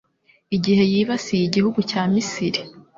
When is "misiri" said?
2.13-2.61